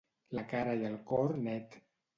[0.37, 1.83] La cara i el cor net.